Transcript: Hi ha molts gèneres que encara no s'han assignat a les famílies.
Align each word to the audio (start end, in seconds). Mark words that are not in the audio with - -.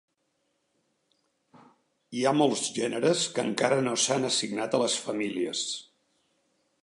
Hi 2.17 2.23
ha 2.25 2.33
molts 2.37 2.63
gèneres 2.79 3.23
que 3.35 3.45
encara 3.49 3.79
no 3.89 3.95
s'han 4.05 4.27
assignat 4.31 4.75
a 4.79 4.83
les 4.85 4.99
famílies. 5.07 5.65